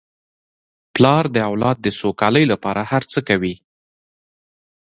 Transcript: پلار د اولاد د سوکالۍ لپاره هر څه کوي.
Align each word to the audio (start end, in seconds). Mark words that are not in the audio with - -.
پلار 0.93 1.23
د 1.35 1.37
اولاد 1.49 1.77
د 1.81 1.87
سوکالۍ 1.99 2.45
لپاره 2.51 2.81
هر 2.91 3.03
څه 3.11 3.19
کوي. 3.29 3.55